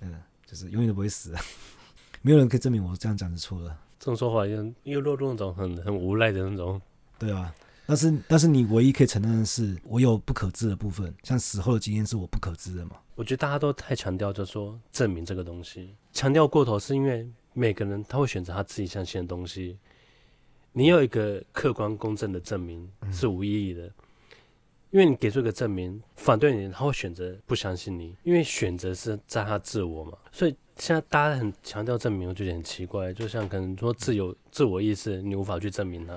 [0.00, 1.34] 嗯，就是永远都不会死，
[2.22, 3.76] 没有人可以证明我这样讲是错的。
[3.98, 6.80] 这种说法又又落入那种很很无赖的那种，
[7.18, 7.54] 对啊。
[7.88, 12.96] 但是，但是你唯一可以承认的是，我有不可知的部分，像死后的经验是我不可知的嘛？
[13.14, 19.78] 我觉得大家都太强调，就是说证明这个东西，强调过头，是因为每个人他会选择他自己相信的东西。
[20.72, 23.84] 你有一个客观公正的证明是无意义的，
[24.90, 30.12] 因为你给出一个证明，反对你他会选择不相信你，因为选择是在他自我嘛。
[30.30, 36.14] 所以现在大家很强调证明，我觉得很奇怪，就像可能说自由、自我意识，你无法去证明它。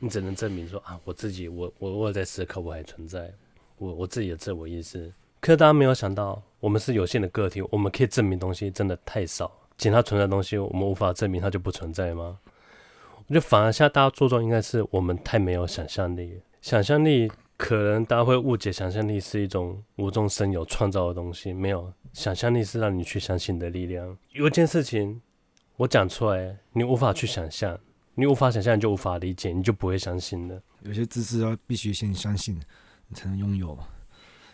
[0.00, 3.32] 你只能证明说啊，我自己，我我我在思考，我还存在，
[3.78, 5.12] 我我自己的自我意识。
[5.38, 9.52] 可是大家没有想到，我们是有限的个体，我们可以证明东西真的太少。
[9.80, 12.38] 仅它存在的东西，我们无法证明它就不存在吗？
[13.16, 16.42] 我觉得反而现在大家注重应该是我们太没有想象力。
[16.60, 21.52] 想象力可能大家会误解，想象力是一种无中生有创造的东西。
[21.54, 24.16] 没有，想象力是让你去相信的力量。
[24.32, 25.22] 有一件事情
[25.76, 27.78] 我讲出来，你无法去想象。
[28.16, 30.60] 你无法想象，你就无法理解，你就不会相信的。
[30.82, 32.60] 有些知识要必须先相信，
[33.08, 33.78] 你才能拥有。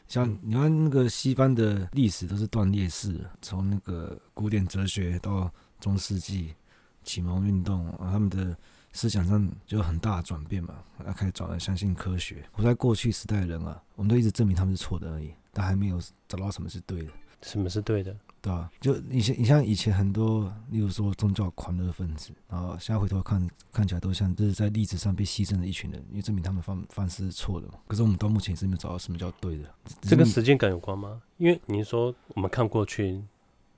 [0.08, 5.50] 像你看那个西方的历史都是断裂式，从那个古典哲学到
[5.80, 6.54] 中世纪
[7.02, 8.56] 启蒙运动，他们的
[8.92, 10.74] 思想上就有很大的转变嘛，
[11.06, 12.48] 要开始转而相信科学。
[12.52, 17.10] 活在过去时代的人啊，我们都一直证明他们是错的而已，但还没有找到什么是对的。
[17.42, 18.16] 什么是对的？
[18.42, 18.70] 对吧？
[18.80, 27.74] 就以前，你像以前很多，例如说宗教狂热分子，然后现在回头看，看起来都像就是在历史上被牺牲的一群人，因为证明他们方方式是错的嘛。
[27.88, 29.64] 可是我们到目前是没有找到什么叫对的。
[30.02, 31.20] 这跟时间感有关吗？
[31.38, 33.20] 因为你说我们看过去，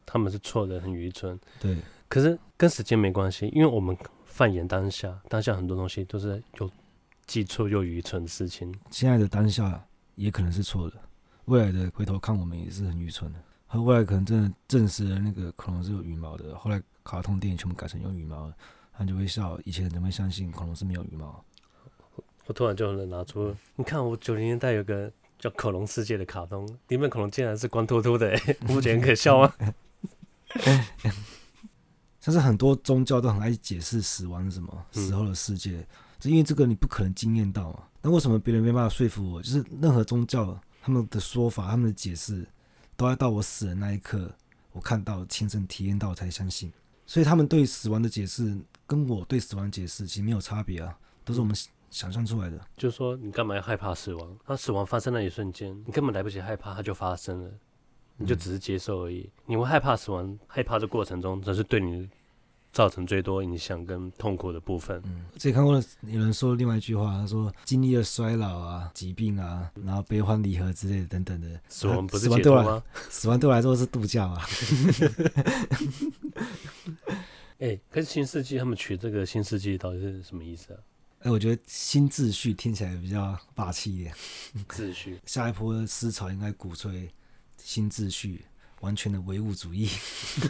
[0.04, 1.38] 他们是错的，很愚蠢。
[1.58, 1.78] 对。
[2.08, 3.96] 可是跟时间没关系，因为我们
[4.26, 6.70] 放眼当下，当下很多东西都是有
[7.26, 8.74] 记错又愚蠢的事情。
[8.90, 9.82] 现在的当下
[10.14, 10.96] 也可能是错的，
[11.46, 13.38] 未来的回头看我们也是很愚蠢的。
[13.76, 18.54] 后来可能真的证实了那个恐龙是有羽毛的，后来卡通电影全部改成有羽毛的，
[18.92, 19.60] 他就会笑。
[19.64, 21.44] 以前人怎么会相信恐龙是没有羽毛？
[22.46, 29.52] 我突然就能拿出，你看我九零年代有个叫《恐龙世界》的卡通，里面恐龙竟然是光秃秃的，哎，不觉得很可笑吗？
[32.24, 35.72] 但是很多宗教都很爱解释死亡是什么，死后的世界，
[36.20, 37.84] 是、嗯、因为这个你不可能经验到嘛。
[38.02, 39.42] 那为什么别人没办法说服我？
[39.42, 42.46] 就是任何宗教他们的说法、他们的解释。
[42.98, 44.28] 都要到我死的那一刻，
[44.72, 46.72] 我看到、亲身体验到才相信。
[47.06, 51.54] 所以他们对死亡的解释，跟我对死亡解释其实没有差别啊，都是我们
[51.90, 52.60] 想象出来的。
[52.76, 54.36] 就是说，你干嘛要害怕死亡？
[54.44, 57.50] 当死亡发生那一瞬间，你根本来不及害怕，它就发生了，
[58.16, 59.30] 你就只是接受而已。
[59.46, 62.10] 你会害怕死亡，害怕的过程中，只是对你。
[62.72, 65.00] 造成最多影响跟痛苦的部分。
[65.06, 72.82] 嗯，之前看过有人说另外一句话，他说经历了衰老啊、疾病啊，然后悲欢离合之类的等等的，死亡不是解脱吗？
[73.08, 74.46] 死亡对我来说是度假啊。
[77.58, 80.78] 哎、欸，可是新世纪他们取这个新世纪到底是什么意思啊？
[81.20, 84.14] 哎、欸，我觉得新秩序听起来比较霸气一点。
[84.68, 87.10] 秩序， 下一波思潮应该鼓吹
[87.56, 88.44] 新秩序。
[88.80, 89.88] 完全的唯物主义，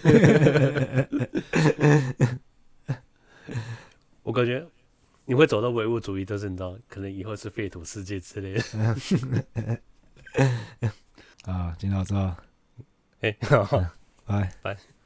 [4.23, 4.67] 我感觉
[5.25, 8.63] 你会走到唯物主义，都是你知道，可能以后是废土世界之类的。
[11.45, 12.15] 啊，今天到这，
[13.21, 13.65] 哎，好，
[14.27, 14.98] 拜拜。